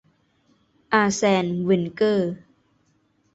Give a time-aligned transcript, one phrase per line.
[0.93, 2.33] อาร์แซน เวนเกอร์